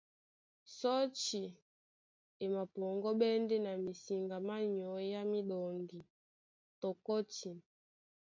[0.77, 1.41] Sɔ́ti
[2.43, 5.99] e mapɔŋgɔ́ɓɛ́ ndé na misiŋga má nyɔ́ á míɗɔŋgi
[6.79, 7.57] tɔ kɔ́tin.